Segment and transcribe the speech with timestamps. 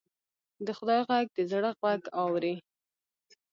[0.65, 2.55] د خدای غږ د زړه غوږ اوري